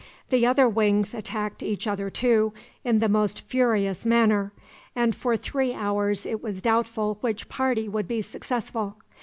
The 0.31 0.47
other 0.47 0.67
wings 0.67 1.13
attacked 1.13 1.61
each 1.61 1.85
other, 1.85 2.09
too, 2.09 2.53
in 2.83 2.97
the 2.97 3.07
most 3.07 3.41
furious 3.41 4.03
manner, 4.03 4.51
and 4.95 5.13
for 5.13 5.37
three 5.37 5.75
hours 5.75 6.25
it 6.25 6.41
was 6.41 6.59
doubtful 6.63 7.19
which 7.21 7.47
party 7.49 7.87
would 7.87 8.07
be 8.07 8.23
successful. 8.23 8.97